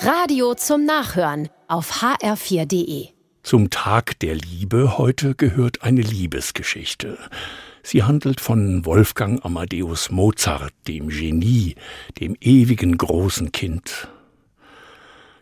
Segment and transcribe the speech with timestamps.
[0.00, 3.08] Radio zum Nachhören auf hr4.de.
[3.42, 7.18] Zum Tag der Liebe heute gehört eine Liebesgeschichte.
[7.82, 11.74] Sie handelt von Wolfgang Amadeus Mozart, dem Genie,
[12.20, 14.06] dem ewigen großen Kind.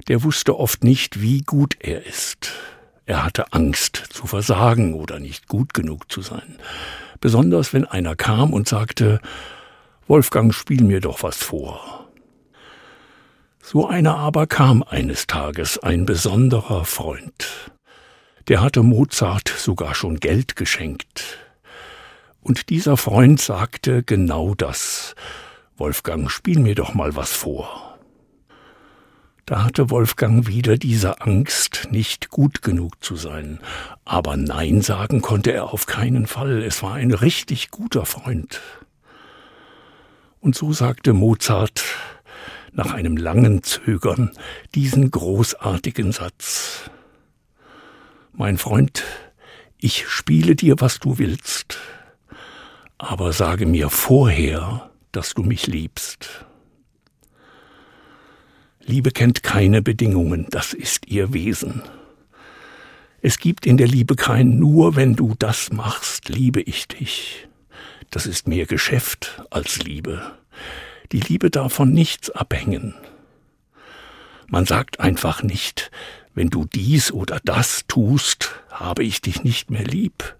[0.08, 2.50] Der wusste oft nicht, wie gut er ist.
[3.04, 6.56] Er hatte Angst zu versagen oder nicht gut genug zu sein.
[7.20, 9.20] Besonders wenn einer kam und sagte,
[10.06, 12.05] Wolfgang, spiel mir doch was vor.
[13.68, 17.72] So einer aber kam eines Tages ein besonderer Freund.
[18.46, 21.38] Der hatte Mozart sogar schon Geld geschenkt.
[22.40, 25.16] Und dieser Freund sagte genau das.
[25.76, 27.98] Wolfgang, spiel mir doch mal was vor.
[29.46, 33.58] Da hatte Wolfgang wieder diese Angst, nicht gut genug zu sein.
[34.04, 36.62] Aber Nein sagen konnte er auf keinen Fall.
[36.62, 38.60] Es war ein richtig guter Freund.
[40.38, 41.82] Und so sagte Mozart
[42.76, 44.30] nach einem langen Zögern
[44.74, 46.90] diesen großartigen Satz.
[48.32, 49.02] Mein Freund,
[49.78, 51.78] ich spiele dir, was du willst,
[52.98, 56.44] aber sage mir vorher, dass du mich liebst.
[58.84, 61.82] Liebe kennt keine Bedingungen, das ist ihr Wesen.
[63.22, 67.48] Es gibt in der Liebe kein nur wenn du das machst, liebe ich dich.
[68.10, 70.36] Das ist mehr Geschäft als Liebe.
[71.12, 72.94] Die Liebe darf von nichts abhängen.
[74.48, 75.90] Man sagt einfach nicht,
[76.34, 80.36] wenn du dies oder das tust, habe ich dich nicht mehr lieb.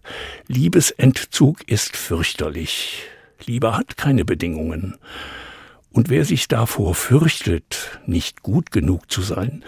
[0.47, 3.03] Liebesentzug ist fürchterlich.
[3.45, 4.97] Liebe hat keine Bedingungen.
[5.91, 9.65] Und wer sich davor fürchtet, nicht gut genug zu sein,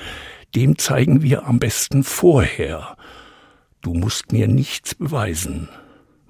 [0.55, 2.97] dem zeigen wir am besten vorher.
[3.81, 5.69] Du musst mir nichts beweisen.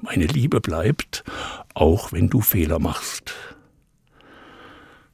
[0.01, 1.25] Meine Liebe bleibt,
[1.75, 3.35] auch wenn du Fehler machst.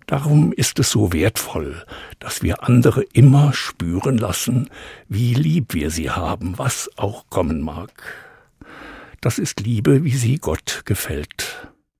[0.06, 1.82] Darum ist es so wertvoll,
[2.18, 4.68] dass wir andere immer spüren lassen,
[5.08, 7.90] wie lieb wir sie haben, was auch kommen mag.
[9.20, 11.73] Das ist Liebe, wie sie Gott gefällt.